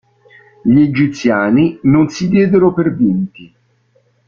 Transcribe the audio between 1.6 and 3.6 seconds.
non si diedero per vinti.